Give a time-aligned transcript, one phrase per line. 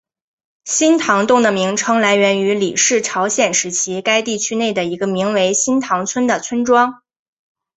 [0.65, 7.03] 新堂洞的名称来源于李氏朝鲜时期该地区内的一个名为新堂村的村庄。